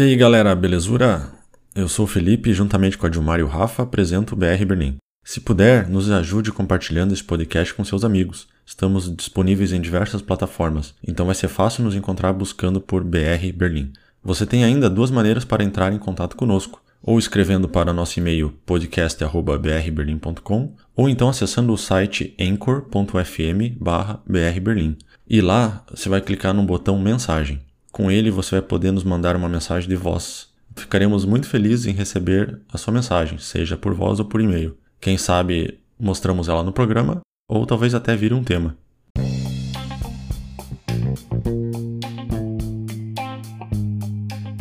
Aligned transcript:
E 0.00 0.02
aí 0.02 0.16
galera, 0.16 0.56
belezura? 0.56 1.30
Eu 1.74 1.86
sou 1.86 2.06
o 2.06 2.08
Felipe 2.08 2.48
e 2.48 2.54
juntamente 2.54 2.96
com 2.96 3.04
a 3.04 3.08
Dilmar 3.10 3.38
e 3.38 3.42
o 3.42 3.46
Rafa 3.46 3.82
apresento 3.82 4.32
o 4.32 4.36
BR 4.36 4.64
Berlim. 4.66 4.96
Se 5.22 5.42
puder, 5.42 5.90
nos 5.90 6.10
ajude 6.10 6.50
compartilhando 6.50 7.12
esse 7.12 7.22
podcast 7.22 7.74
com 7.74 7.84
seus 7.84 8.02
amigos. 8.02 8.48
Estamos 8.64 9.14
disponíveis 9.14 9.74
em 9.74 9.80
diversas 9.80 10.22
plataformas, 10.22 10.94
então 11.06 11.26
vai 11.26 11.34
ser 11.34 11.48
fácil 11.48 11.84
nos 11.84 11.94
encontrar 11.94 12.32
buscando 12.32 12.80
por 12.80 13.04
BR 13.04 13.52
Berlim. 13.54 13.92
Você 14.24 14.46
tem 14.46 14.64
ainda 14.64 14.88
duas 14.88 15.10
maneiras 15.10 15.44
para 15.44 15.62
entrar 15.62 15.92
em 15.92 15.98
contato 15.98 16.34
conosco, 16.34 16.82
ou 17.02 17.18
escrevendo 17.18 17.68
para 17.68 17.92
nosso 17.92 18.18
e-mail 18.18 18.54
podcast@brberlin.com, 18.64 20.76
ou 20.96 21.10
então 21.10 21.28
acessando 21.28 21.74
o 21.74 21.76
site 21.76 22.34
anchor.fm/brberlin. 22.40 24.96
E 25.28 25.42
lá 25.42 25.84
você 25.94 26.08
vai 26.08 26.22
clicar 26.22 26.54
no 26.54 26.62
botão 26.62 26.98
mensagem. 26.98 27.60
Com 27.92 28.10
ele 28.10 28.30
você 28.30 28.52
vai 28.52 28.62
poder 28.62 28.92
nos 28.92 29.02
mandar 29.02 29.34
uma 29.34 29.48
mensagem 29.48 29.88
de 29.88 29.96
voz. 29.96 30.48
Ficaremos 30.76 31.24
muito 31.24 31.48
felizes 31.48 31.86
em 31.86 31.92
receber 31.92 32.60
a 32.72 32.78
sua 32.78 32.94
mensagem, 32.94 33.38
seja 33.38 33.76
por 33.76 33.92
voz 33.94 34.20
ou 34.20 34.24
por 34.24 34.40
e-mail. 34.40 34.76
Quem 35.00 35.18
sabe 35.18 35.80
mostramos 35.98 36.48
ela 36.48 36.62
no 36.62 36.72
programa 36.72 37.20
ou 37.48 37.66
talvez 37.66 37.94
até 37.94 38.14
vire 38.14 38.32
um 38.32 38.44
tema. 38.44 38.76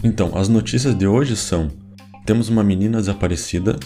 Então, 0.03 0.35
as 0.35 0.49
notícias 0.49 0.95
de 0.95 1.05
hoje 1.05 1.35
são: 1.35 1.69
temos 2.25 2.49
uma 2.49 2.63
menina 2.63 2.97
desaparecida, 2.97 3.77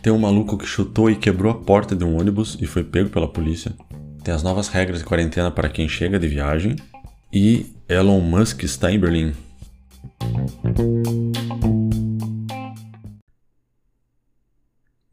tem 0.00 0.12
um 0.12 0.18
maluco 0.18 0.56
que 0.56 0.66
chutou 0.66 1.10
e 1.10 1.16
quebrou 1.16 1.50
a 1.50 1.56
porta 1.56 1.96
de 1.96 2.04
um 2.04 2.16
ônibus 2.16 2.56
e 2.60 2.66
foi 2.66 2.84
pego 2.84 3.10
pela 3.10 3.26
polícia, 3.26 3.72
tem 4.22 4.32
as 4.32 4.42
novas 4.42 4.68
regras 4.68 5.00
de 5.00 5.04
quarentena 5.04 5.50
para 5.50 5.68
quem 5.68 5.88
chega 5.88 6.18
de 6.18 6.28
viagem 6.28 6.76
e 7.32 7.73
Elon 7.86 8.18
Musk 8.18 8.62
está 8.62 8.90
em 8.90 8.98
Berlim. 8.98 9.34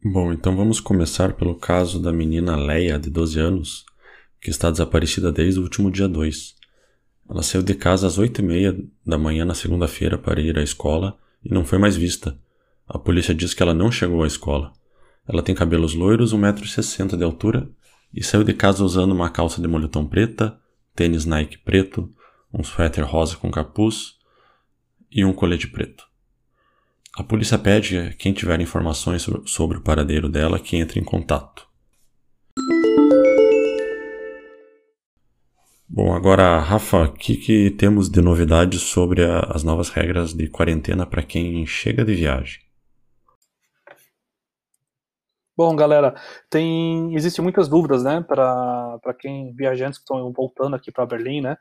Bom, 0.02 0.32
então 0.32 0.56
vamos 0.56 0.80
começar 0.80 1.34
pelo 1.34 1.54
caso 1.54 2.00
da 2.00 2.10
menina 2.10 2.56
Leia, 2.56 2.98
de 2.98 3.10
12 3.10 3.38
anos, 3.38 3.84
que 4.40 4.48
está 4.48 4.70
desaparecida 4.70 5.30
desde 5.30 5.60
o 5.60 5.64
último 5.64 5.90
dia 5.90 6.08
2. 6.08 6.54
Ela 7.28 7.42
saiu 7.42 7.62
de 7.62 7.74
casa 7.74 8.06
às 8.06 8.18
8h30 8.18 8.88
da 9.06 9.18
manhã 9.18 9.44
na 9.44 9.54
segunda-feira 9.54 10.16
para 10.16 10.40
ir 10.40 10.58
à 10.58 10.62
escola 10.62 11.18
e 11.44 11.52
não 11.52 11.66
foi 11.66 11.76
mais 11.78 11.94
vista. 11.94 12.38
A 12.88 12.98
polícia 12.98 13.34
diz 13.34 13.52
que 13.52 13.62
ela 13.62 13.74
não 13.74 13.92
chegou 13.92 14.24
à 14.24 14.26
escola. 14.26 14.72
Ela 15.28 15.42
tem 15.42 15.54
cabelos 15.54 15.92
loiros, 15.92 16.32
1,60m 16.32 17.18
de 17.18 17.22
altura 17.22 17.68
e 18.14 18.24
saiu 18.24 18.42
de 18.42 18.54
casa 18.54 18.82
usando 18.82 19.12
uma 19.12 19.28
calça 19.28 19.60
de 19.60 19.68
moletom 19.68 20.06
preta, 20.06 20.58
tênis 20.96 21.26
Nike 21.26 21.58
preto, 21.58 22.10
um 22.52 22.62
suéter 22.62 23.04
rosa 23.04 23.36
com 23.36 23.50
capuz 23.50 24.18
e 25.10 25.24
um 25.24 25.32
colete 25.32 25.68
preto. 25.68 26.06
A 27.16 27.22
polícia 27.22 27.58
pede 27.58 27.98
a 27.98 28.12
quem 28.14 28.32
tiver 28.32 28.60
informações 28.60 29.26
sobre 29.46 29.78
o 29.78 29.82
paradeiro 29.82 30.28
dela 30.28 30.58
que 30.58 30.76
entre 30.76 30.98
em 30.98 31.04
contato. 31.04 31.66
Bom, 35.86 36.14
agora, 36.14 36.58
Rafa, 36.58 37.02
o 37.02 37.12
que, 37.12 37.36
que 37.36 37.70
temos 37.70 38.08
de 38.08 38.22
novidades 38.22 38.80
sobre 38.80 39.22
a, 39.22 39.40
as 39.50 39.62
novas 39.62 39.90
regras 39.90 40.32
de 40.32 40.48
quarentena 40.48 41.04
para 41.04 41.22
quem 41.22 41.66
chega 41.66 42.02
de 42.02 42.14
viagem? 42.14 42.62
Bom, 45.54 45.76
galera, 45.76 46.14
tem 46.48 47.14
existem 47.14 47.42
muitas 47.42 47.68
dúvidas, 47.68 48.02
né, 48.02 48.24
para 48.26 49.14
quem 49.18 49.52
viajantes 49.54 49.98
que 49.98 50.04
estão 50.04 50.32
voltando 50.32 50.74
aqui 50.74 50.90
para 50.90 51.04
Berlim, 51.04 51.42
né? 51.42 51.58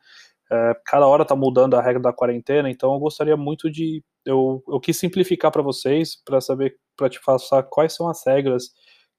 É, 0.51 0.75
cada 0.85 1.07
hora 1.07 1.23
está 1.23 1.35
mudando 1.35 1.75
a 1.75 1.81
regra 1.81 2.01
da 2.01 2.13
quarentena, 2.13 2.69
então 2.69 2.93
eu 2.93 2.99
gostaria 2.99 3.37
muito 3.37 3.71
de 3.71 4.03
eu, 4.25 4.61
eu 4.67 4.79
quis 4.79 4.97
simplificar 4.97 5.51
para 5.51 5.61
vocês 5.61 6.21
para 6.25 6.41
saber 6.41 6.77
para 6.97 7.09
te 7.09 7.21
passar 7.23 7.63
quais 7.63 7.93
são 7.95 8.09
as 8.09 8.25
regras 8.25 8.65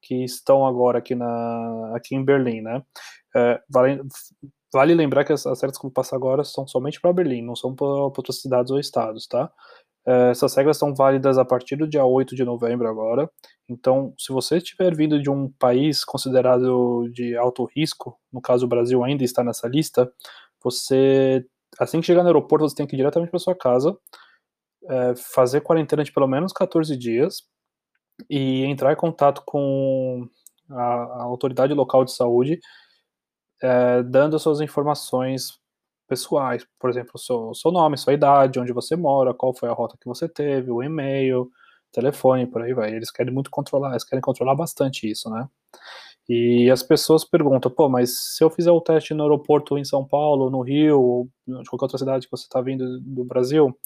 que 0.02 0.24
estão 0.24 0.66
agora 0.66 0.98
aqui 0.98 1.14
na 1.14 1.92
aqui 1.96 2.14
em 2.14 2.24
Berlim, 2.24 2.60
né? 2.60 2.82
É, 3.34 3.60
vale, 3.70 4.02
vale 4.72 4.94
lembrar 4.94 5.24
que 5.24 5.32
as, 5.32 5.46
as 5.46 5.60
regras 5.62 5.78
que 5.78 5.86
eu 5.86 5.88
vou 5.88 5.92
passar 5.92 6.16
agora 6.16 6.44
são 6.44 6.66
somente 6.66 7.00
para 7.00 7.12
Berlim, 7.12 7.42
não 7.42 7.56
são 7.56 7.74
para 7.74 7.86
outras 7.86 8.40
cidades 8.40 8.70
ou 8.70 8.78
estados, 8.78 9.26
tá? 9.26 9.50
É, 10.06 10.30
essas 10.30 10.54
regras 10.56 10.78
são 10.78 10.94
válidas 10.94 11.38
a 11.38 11.44
partir 11.44 11.76
do 11.76 11.88
dia 11.88 12.04
8 12.04 12.34
de 12.34 12.44
novembro 12.44 12.88
agora. 12.88 13.30
Então, 13.68 14.12
se 14.18 14.32
você 14.32 14.58
estiver 14.58 14.94
vindo 14.94 15.20
de 15.22 15.30
um 15.30 15.50
país 15.58 16.04
considerado 16.04 17.08
de 17.12 17.36
alto 17.36 17.64
risco, 17.76 18.18
no 18.32 18.40
caso 18.40 18.66
o 18.66 18.68
Brasil 18.68 19.02
ainda 19.04 19.24
está 19.24 19.44
nessa 19.44 19.68
lista, 19.68 20.12
você, 20.62 21.44
assim 21.78 22.00
que 22.00 22.06
chegar 22.06 22.22
no 22.22 22.28
aeroporto, 22.28 22.68
você 22.68 22.74
tem 22.74 22.86
que 22.86 22.94
ir 22.96 22.98
diretamente 22.98 23.30
para 23.30 23.38
sua 23.40 23.54
casa, 23.54 23.96
é, 24.88 25.14
fazer 25.16 25.60
quarentena 25.62 26.04
de 26.04 26.12
pelo 26.12 26.26
menos 26.26 26.52
14 26.52 26.96
dias 26.96 27.42
e 28.30 28.64
entrar 28.64 28.92
em 28.92 28.96
contato 28.96 29.42
com 29.46 30.28
a, 30.70 30.82
a 30.82 31.22
autoridade 31.24 31.74
local 31.74 32.04
de 32.04 32.12
saúde, 32.12 32.60
é, 33.62 34.02
dando 34.02 34.38
suas 34.38 34.60
informações 34.60 35.60
pessoais, 36.08 36.66
por 36.78 36.90
exemplo, 36.90 37.18
seu, 37.18 37.54
seu 37.54 37.70
nome, 37.72 37.96
sua 37.96 38.12
idade, 38.12 38.60
onde 38.60 38.72
você 38.72 38.96
mora, 38.96 39.32
qual 39.34 39.54
foi 39.54 39.68
a 39.68 39.72
rota 39.72 39.96
que 40.00 40.08
você 40.08 40.28
teve, 40.28 40.70
o 40.70 40.82
e-mail, 40.82 41.50
telefone, 41.92 42.46
por 42.46 42.62
aí 42.62 42.74
vai. 42.74 42.94
Eles 42.94 43.10
querem 43.10 43.32
muito 43.32 43.50
controlar, 43.50 43.90
eles 43.90 44.04
querem 44.04 44.20
controlar 44.20 44.54
bastante 44.54 45.10
isso, 45.10 45.30
né? 45.30 45.48
E 46.32 46.70
as 46.70 46.82
pessoas 46.82 47.24
perguntam, 47.24 47.70
pô, 47.70 47.88
mas 47.88 48.36
se 48.36 48.42
eu 48.42 48.48
fizer 48.48 48.70
o 48.70 48.80
teste 48.80 49.12
no 49.12 49.22
aeroporto 49.22 49.76
em 49.76 49.84
São 49.84 50.02
Paulo, 50.06 50.48
no 50.48 50.62
Rio, 50.62 51.00
ou 51.00 51.28
de 51.46 51.68
qualquer 51.68 51.84
outra 51.84 51.98
cidade 51.98 52.26
que 52.26 52.30
você 52.30 52.44
está 52.44 52.60
vindo 52.62 52.98
do 53.00 53.24
Brasil, 53.24 53.76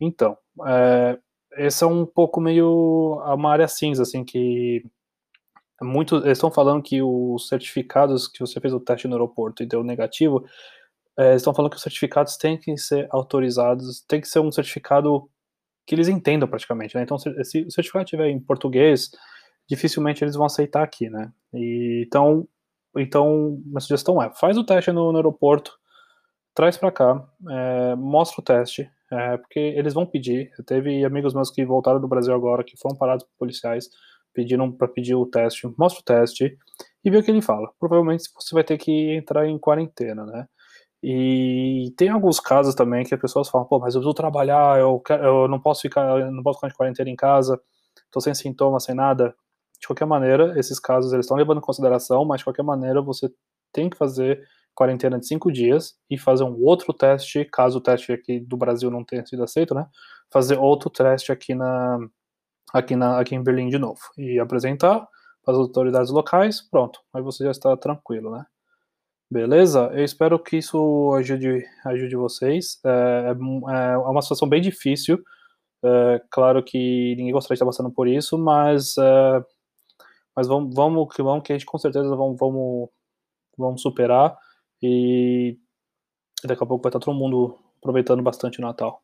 então, 0.00 0.36
é, 0.66 1.18
esse 1.58 1.82
é 1.82 1.86
um 1.86 2.06
pouco 2.06 2.40
meio 2.40 3.20
uma 3.34 3.50
área 3.50 3.66
cinza, 3.66 4.02
assim, 4.02 4.24
que 4.24 4.84
muito, 5.82 6.16
eles 6.18 6.38
estão 6.38 6.50
falando 6.50 6.82
que 6.82 7.02
os 7.02 7.48
certificados 7.48 8.28
que 8.28 8.38
você 8.38 8.60
fez 8.60 8.72
o 8.72 8.80
teste 8.80 9.08
no 9.08 9.14
aeroporto 9.14 9.62
e 9.62 9.66
deu 9.66 9.82
negativo, 9.82 10.44
é, 11.18 11.34
estão 11.34 11.52
falando 11.52 11.70
que 11.70 11.76
os 11.76 11.82
certificados 11.82 12.36
têm 12.36 12.56
que 12.56 12.76
ser 12.76 13.08
autorizados, 13.10 14.00
tem 14.06 14.20
que 14.20 14.28
ser 14.28 14.40
um 14.40 14.52
certificado 14.52 15.28
que 15.86 15.94
eles 15.94 16.08
entendam 16.08 16.48
praticamente, 16.48 16.94
né? 16.94 17.02
Então, 17.02 17.18
se, 17.18 17.32
se 17.44 17.62
o 17.62 17.70
certificado 17.70 18.04
estiver 18.04 18.28
em 18.28 18.38
português, 18.38 19.10
dificilmente 19.70 20.24
eles 20.24 20.34
vão 20.34 20.46
aceitar 20.46 20.82
aqui, 20.82 21.08
né? 21.08 21.32
E, 21.54 22.04
então, 22.04 22.46
então, 22.96 23.60
minha 23.64 23.80
sugestão 23.80 24.20
é, 24.20 24.30
faz 24.34 24.58
o 24.58 24.64
teste 24.64 24.90
no, 24.90 25.12
no 25.12 25.18
aeroporto, 25.18 25.72
traz 26.52 26.76
para 26.76 26.90
cá, 26.90 27.24
é, 27.48 27.94
mostra 27.94 28.40
o 28.40 28.44
teste, 28.44 28.90
é, 29.12 29.36
porque 29.36 29.60
eles 29.60 29.94
vão 29.94 30.04
pedir. 30.04 30.50
Eu 30.58 30.64
teve 30.64 31.04
amigos 31.04 31.32
meus 31.32 31.50
que 31.50 31.64
voltaram 31.64 32.00
do 32.00 32.08
Brasil 32.08 32.34
agora, 32.34 32.64
que 32.64 32.76
foram 32.76 32.96
parados 32.96 33.24
por 33.24 33.30
policiais, 33.38 33.88
pediram 34.34 34.72
para 34.72 34.88
pedir 34.88 35.14
o 35.14 35.24
teste, 35.24 35.72
mostra 35.78 36.00
o 36.00 36.04
teste 36.04 36.58
e 37.04 37.10
vê 37.10 37.18
o 37.18 37.22
que 37.22 37.30
ele 37.30 37.40
fala. 37.40 37.70
Provavelmente 37.78 38.24
você 38.34 38.52
vai 38.52 38.64
ter 38.64 38.76
que 38.76 39.14
entrar 39.14 39.46
em 39.46 39.56
quarentena, 39.58 40.26
né? 40.26 40.46
E 41.02 41.94
tem 41.96 42.08
alguns 42.10 42.40
casos 42.40 42.74
também 42.74 43.04
que 43.04 43.14
as 43.14 43.20
pessoas 43.20 43.48
falam, 43.48 43.66
pô, 43.66 43.78
mas 43.78 43.94
eu 43.94 44.00
preciso 44.00 44.14
trabalhar, 44.14 44.78
eu, 44.80 44.98
quero, 45.00 45.24
eu 45.24 45.48
não 45.48 45.60
posso 45.60 45.82
ficar, 45.82 46.30
não 46.30 46.42
posso 46.42 46.58
ficar 46.58 46.68
de 46.68 46.74
quarentena 46.74 47.08
em 47.08 47.16
casa, 47.16 47.58
tô 48.10 48.20
sem 48.20 48.34
sintomas, 48.34 48.84
sem 48.84 48.94
nada 48.94 49.34
de 49.80 49.86
qualquer 49.86 50.06
maneira, 50.06 50.58
esses 50.58 50.78
casos 50.78 51.12
eles 51.12 51.24
estão 51.24 51.36
levando 51.36 51.58
em 51.58 51.62
consideração, 51.62 52.24
mas 52.24 52.40
de 52.40 52.44
qualquer 52.44 52.62
maneira 52.62 53.00
você 53.00 53.32
tem 53.72 53.88
que 53.88 53.96
fazer 53.96 54.46
quarentena 54.74 55.18
de 55.18 55.26
cinco 55.26 55.50
dias 55.50 55.94
e 56.08 56.18
fazer 56.18 56.44
um 56.44 56.62
outro 56.62 56.92
teste, 56.92 57.44
caso 57.44 57.78
o 57.78 57.80
teste 57.80 58.12
aqui 58.12 58.40
do 58.40 58.56
Brasil 58.56 58.90
não 58.90 59.04
tenha 59.04 59.24
sido 59.26 59.42
aceito, 59.42 59.74
né? 59.74 59.86
Fazer 60.32 60.58
outro 60.58 60.90
teste 60.90 61.32
aqui 61.32 61.54
na 61.54 61.98
aqui 62.72 62.94
na 62.96 63.18
aqui 63.18 63.34
em 63.34 63.42
Berlim 63.42 63.68
de 63.68 63.78
novo 63.78 64.00
e 64.16 64.38
apresentar 64.38 65.06
para 65.42 65.54
as 65.54 65.58
autoridades 65.58 66.10
locais, 66.10 66.60
pronto, 66.60 67.00
aí 67.12 67.22
você 67.22 67.44
já 67.44 67.50
está 67.50 67.76
tranquilo, 67.76 68.30
né? 68.30 68.44
Beleza? 69.30 69.90
Eu 69.92 70.04
espero 70.04 70.38
que 70.38 70.56
isso 70.58 71.14
ajude 71.16 71.64
ajude 71.84 72.16
vocês. 72.16 72.80
É, 72.84 73.32
é, 73.70 73.92
é 73.92 73.96
uma 73.98 74.22
situação 74.22 74.48
bem 74.48 74.60
difícil. 74.60 75.22
É, 75.84 76.22
claro 76.30 76.62
que 76.62 77.14
ninguém 77.16 77.32
gostaria 77.32 77.54
de 77.54 77.58
estar 77.58 77.66
passando 77.66 77.90
por 77.92 78.08
isso, 78.08 78.36
mas 78.38 78.96
é, 78.98 79.44
mas 80.40 80.48
vamos, 80.48 80.74
vamos 80.74 81.14
que 81.14 81.22
vamos 81.22 81.42
que 81.42 81.52
a 81.52 81.58
gente 81.58 81.66
com 81.66 81.76
certeza 81.76 82.16
vamos, 82.16 82.38
vamos, 82.38 82.88
vamos 83.58 83.82
superar 83.82 84.38
e 84.82 85.58
daqui 86.42 86.64
a 86.64 86.66
pouco 86.66 86.82
vai 86.82 86.88
estar 86.88 86.98
todo 86.98 87.14
mundo 87.14 87.58
aproveitando 87.76 88.22
bastante 88.22 88.58
o 88.58 88.62
Natal. 88.62 89.02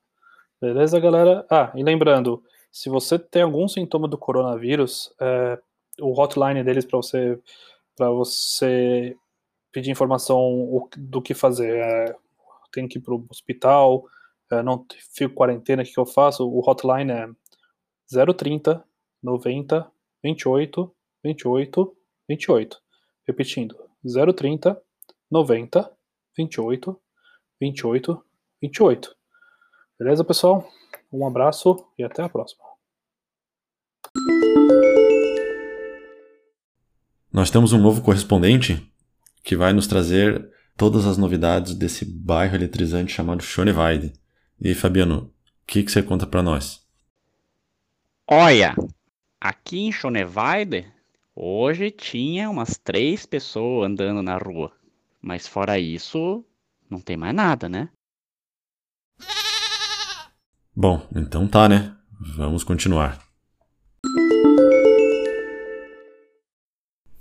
Beleza, 0.59 0.99
galera? 0.99 1.47
Ah, 1.51 1.71
e 1.75 1.83
lembrando, 1.83 2.43
se 2.73 2.89
você 2.89 3.19
tem 3.19 3.43
algum 3.43 3.69
sintoma 3.69 4.09
do 4.09 4.17
coronavírus, 4.17 5.13
é, 5.21 5.61
o 6.01 6.19
hotline 6.19 6.65
deles 6.65 6.87
para 6.87 6.97
você 6.97 7.39
para 7.95 8.09
você 8.09 9.15
pedir 9.71 9.91
informação 9.91 10.89
do 10.97 11.21
que 11.21 11.35
fazer, 11.35 11.77
é, 11.77 12.17
tem 12.73 12.89
que 12.89 12.97
ir 12.97 13.03
para 13.03 13.13
o 13.13 13.27
hospital, 13.31 14.07
é, 14.51 14.63
não 14.63 14.87
fico 15.15 15.35
quarentena, 15.35 15.83
o 15.83 15.85
que, 15.85 15.93
que 15.93 16.01
eu 16.01 16.07
faço? 16.07 16.49
O 16.49 16.67
hotline 16.67 17.13
é 17.13 17.29
030 18.35 18.83
90 19.23 19.93
28 20.23 20.96
28 21.27 21.97
28. 22.29 22.77
Repetindo, 23.27 23.77
030 24.05 24.81
90 25.29 25.93
28 26.37 27.01
28 27.61 28.25
28. 28.63 29.17
Beleza, 29.99 30.25
pessoal? 30.25 30.69
Um 31.13 31.27
abraço 31.27 31.85
e 31.99 32.05
até 32.05 32.23
a 32.23 32.29
próxima. 32.29 32.65
Nós 37.33 37.51
temos 37.51 37.73
um 37.73 37.79
novo 37.79 38.03
correspondente 38.03 38.93
que 39.43 39.57
vai 39.57 39.73
nos 39.73 39.87
trazer 39.87 40.49
todas 40.77 41.07
as 41.07 41.19
novidades 41.19 41.75
desse 41.75 42.05
bairro 42.05 42.55
eletrizante 42.55 43.13
chamado 43.13 43.43
Schöneweide. 43.43 44.13
E 44.61 44.75
Fabiano, 44.75 45.33
o 45.63 45.67
que, 45.67 45.83
que 45.83 45.91
você 45.91 46.03
conta 46.03 46.27
para 46.27 46.43
nós? 46.43 46.87
Olha, 48.29 48.75
aqui 49.41 49.81
em 49.81 49.93
Schöneweide, 49.93 50.93
hoje 51.37 51.91
tinha 51.91 52.49
umas 52.49 52.79
três 52.79 53.27
pessoas 53.27 53.87
andando 53.87 54.23
na 54.23 54.39
rua. 54.39 54.73
Mas 55.21 55.47
fora 55.47 55.79
isso, 55.79 56.43
não 56.89 56.99
tem 56.99 57.17
mais 57.17 57.35
nada, 57.35 57.69
né? 57.69 57.91
Bom, 60.75 61.07
então 61.15 61.47
tá, 61.47 61.69
né? 61.69 61.95
Vamos 62.19 62.65
continuar. 62.65 63.21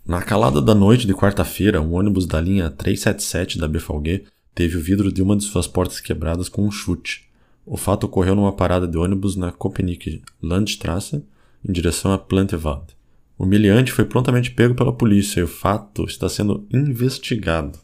Na 0.06 0.22
calada 0.22 0.62
da 0.62 0.76
noite 0.76 1.08
de 1.08 1.14
quarta-feira, 1.14 1.82
um 1.82 1.94
ônibus 1.94 2.26
da 2.26 2.40
linha 2.40 2.70
377 2.70 3.58
da 3.58 3.68
BFG 3.68 4.26
teve 4.54 4.78
o 4.78 4.82
vidro 4.82 5.12
de 5.12 5.22
uma 5.22 5.36
de 5.36 5.44
suas 5.44 5.68
portas 5.68 6.00
quebradas 6.00 6.48
com 6.48 6.64
um 6.66 6.72
chute. 6.72 7.28
O 7.66 7.76
fato 7.76 8.06
ocorreu 8.06 8.36
numa 8.36 8.54
parada 8.54 8.88
de 8.88 8.98
ônibus 8.98 9.36
na 9.36 9.52
Köpenick 9.52 10.22
Landstrasse, 10.42 11.26
em 11.68 11.72
direção 11.74 12.14
a 12.14 12.18
Plantewald. 12.18 12.96
O 13.38 13.46
miliante 13.46 13.92
foi 13.92 14.06
prontamente 14.06 14.52
pego 14.52 14.74
pela 14.74 14.96
polícia 14.96 15.42
e 15.42 15.44
o 15.44 15.48
fato 15.48 16.06
está 16.06 16.30
sendo 16.30 16.66
investigado. 16.72 17.78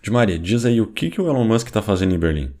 De 0.00 0.10
Maria, 0.10 0.38
diz 0.38 0.64
aí 0.64 0.80
o 0.80 0.92
que, 0.92 1.10
que 1.10 1.20
o 1.20 1.28
Elon 1.28 1.44
Musk 1.44 1.66
está 1.66 1.82
fazendo 1.82 2.14
em 2.14 2.18
Berlim. 2.18 2.54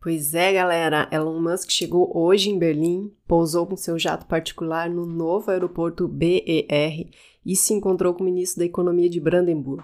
Pois 0.00 0.32
é, 0.32 0.52
galera, 0.52 1.08
Elon 1.10 1.40
Musk 1.40 1.70
chegou 1.70 2.16
hoje 2.16 2.48
em 2.48 2.58
Berlim, 2.58 3.12
pousou 3.26 3.66
com 3.66 3.76
seu 3.76 3.98
jato 3.98 4.26
particular 4.26 4.88
no 4.88 5.04
novo 5.04 5.50
aeroporto 5.50 6.06
BER 6.06 7.10
e 7.44 7.56
se 7.56 7.74
encontrou 7.74 8.14
com 8.14 8.22
o 8.22 8.24
ministro 8.24 8.60
da 8.60 8.66
Economia 8.66 9.10
de 9.10 9.18
Brandenburg. 9.18 9.82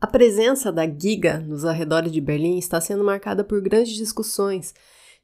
A 0.00 0.06
presença 0.06 0.72
da 0.72 0.86
Giga 0.88 1.38
nos 1.38 1.66
arredores 1.66 2.10
de 2.10 2.20
Berlim 2.20 2.56
está 2.56 2.80
sendo 2.80 3.04
marcada 3.04 3.44
por 3.44 3.60
grandes 3.60 3.94
discussões. 3.94 4.74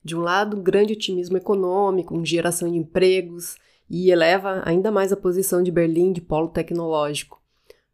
De 0.08 0.16
um 0.16 0.20
lado, 0.20 0.56
grande 0.56 0.94
otimismo 0.94 1.36
econômico, 1.36 2.24
geração 2.24 2.72
de 2.72 2.78
empregos, 2.78 3.58
e 3.90 4.10
eleva 4.10 4.62
ainda 4.64 4.90
mais 4.90 5.12
a 5.12 5.16
posição 5.18 5.62
de 5.62 5.70
Berlim 5.70 6.14
de 6.14 6.22
polo 6.22 6.48
tecnológico. 6.48 7.38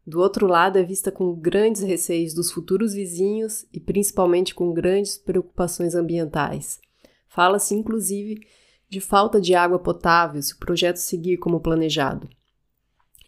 Do 0.07 0.21
outro 0.21 0.47
lado, 0.47 0.79
é 0.79 0.83
vista 0.83 1.11
com 1.11 1.35
grandes 1.35 1.81
receios 1.81 2.33
dos 2.33 2.53
futuros 2.53 2.93
vizinhos 2.93 3.65
e 3.73 3.81
principalmente 3.81 4.55
com 4.55 4.71
grandes 4.71 5.17
preocupações 5.17 5.93
ambientais. 5.93 6.79
Fala-se, 7.27 7.75
inclusive, 7.75 8.39
de 8.87 9.01
falta 9.01 9.41
de 9.41 9.53
água 9.53 9.77
potável 9.77 10.41
se 10.41 10.53
o 10.53 10.57
projeto 10.57 10.95
seguir 10.95 11.35
como 11.35 11.59
planejado. 11.59 12.29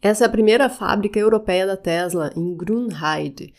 Essa 0.01 0.24
é 0.24 0.28
a 0.28 0.31
primeira 0.31 0.69
fábrica 0.69 1.19
europeia 1.19 1.68
da 1.68 1.75
Tesla 1.75 2.31
em 2.38 2.56
Grünheide, 2.56 3.54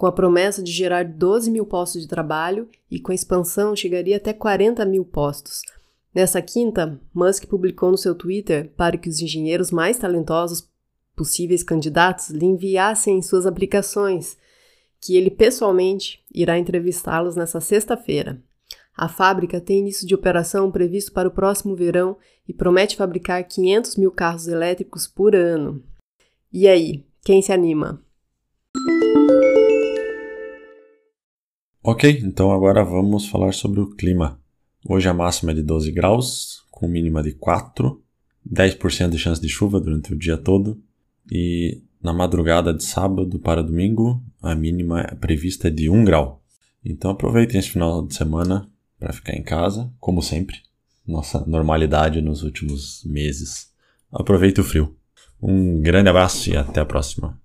com 0.00 0.06
a 0.06 0.12
promessa 0.12 0.62
de 0.62 0.72
gerar 0.72 1.04
12 1.04 1.50
mil 1.50 1.66
postos 1.66 2.00
de 2.00 2.08
trabalho 2.08 2.66
e 2.90 2.98
com 2.98 3.12
a 3.12 3.14
expansão 3.14 3.76
chegaria 3.76 4.16
até 4.16 4.32
40 4.32 4.82
mil 4.86 5.04
postos. 5.04 5.60
Nessa 6.14 6.40
quinta, 6.40 6.98
Musk 7.12 7.44
publicou 7.44 7.90
no 7.90 7.98
seu 7.98 8.14
Twitter 8.14 8.72
para 8.78 8.96
que 8.96 9.10
os 9.10 9.20
engenheiros 9.20 9.70
mais 9.70 9.98
talentosos 9.98 10.66
possíveis 11.14 11.62
candidatos 11.62 12.30
lhe 12.30 12.46
enviassem 12.46 13.20
suas 13.20 13.44
aplicações, 13.44 14.38
que 14.98 15.18
ele 15.18 15.28
pessoalmente 15.28 16.24
irá 16.34 16.58
entrevistá-los 16.58 17.36
nessa 17.36 17.60
sexta-feira. 17.60 18.42
A 18.96 19.06
fábrica 19.06 19.60
tem 19.60 19.80
início 19.80 20.06
de 20.06 20.14
operação 20.14 20.70
previsto 20.70 21.12
para 21.12 21.28
o 21.28 21.30
próximo 21.30 21.76
verão 21.76 22.16
e 22.48 22.54
promete 22.54 22.96
fabricar 22.96 23.44
500 23.44 23.96
mil 23.96 24.10
carros 24.10 24.48
elétricos 24.48 25.06
por 25.06 25.36
ano. 25.36 25.84
E 26.50 26.66
aí, 26.66 27.04
quem 27.22 27.42
se 27.42 27.52
anima? 27.52 28.02
Ok, 31.82 32.20
então 32.22 32.52
agora 32.52 32.84
vamos 32.84 33.26
falar 33.26 33.54
sobre 33.54 33.80
o 33.80 33.88
clima. 33.88 34.38
Hoje 34.86 35.08
a 35.08 35.14
máxima 35.14 35.52
é 35.52 35.54
de 35.54 35.62
12 35.62 35.90
graus, 35.90 36.62
com 36.70 36.86
mínima 36.86 37.22
de 37.22 37.32
4, 37.32 37.98
10% 38.46 39.08
de 39.08 39.18
chance 39.18 39.40
de 39.40 39.48
chuva 39.48 39.80
durante 39.80 40.12
o 40.12 40.18
dia 40.18 40.36
todo, 40.36 40.78
e 41.32 41.82
na 42.02 42.12
madrugada 42.12 42.74
de 42.74 42.84
sábado 42.84 43.38
para 43.38 43.62
domingo 43.62 44.22
a 44.42 44.54
mínima 44.54 45.04
prevista 45.22 45.68
é 45.68 45.70
de 45.70 45.88
1 45.88 46.04
grau. 46.04 46.42
Então 46.84 47.10
aproveitem 47.10 47.58
esse 47.58 47.70
final 47.70 48.06
de 48.06 48.14
semana 48.14 48.68
para 48.98 49.14
ficar 49.14 49.34
em 49.34 49.42
casa, 49.42 49.90
como 49.98 50.22
sempre, 50.22 50.58
nossa 51.06 51.42
normalidade 51.46 52.20
nos 52.20 52.42
últimos 52.42 53.02
meses. 53.06 53.72
Aproveite 54.12 54.60
o 54.60 54.64
frio. 54.64 54.94
Um 55.40 55.80
grande 55.80 56.10
abraço 56.10 56.50
e 56.50 56.56
até 56.58 56.82
a 56.82 56.84
próxima. 56.84 57.40